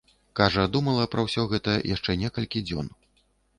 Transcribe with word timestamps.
Кажа, 0.39 0.63
думала 0.75 1.05
пра 1.11 1.27
ўсё 1.27 1.45
гэта 1.53 1.77
яшчэ 1.95 2.17
некалькі 2.25 2.67
дзён. 2.71 2.93